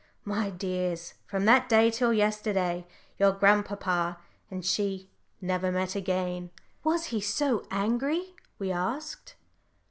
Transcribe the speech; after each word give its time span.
My 0.25 0.49
dears, 0.49 1.13
from 1.27 1.45
that 1.45 1.69
day 1.69 1.91
till 1.91 2.11
yesterday, 2.11 2.87
your 3.19 3.33
grandpapa 3.33 4.17
and 4.49 4.65
she 4.65 5.11
never 5.39 5.71
met 5.71 5.93
again." 5.95 6.49
"Was 6.83 7.05
he 7.13 7.21
so 7.21 7.67
angry?" 7.69 8.33
we 8.57 8.71
asked. 8.71 9.35